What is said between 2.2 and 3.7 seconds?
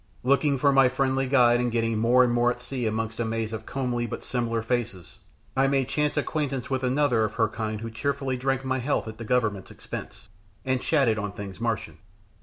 and more at sea amongst a maze of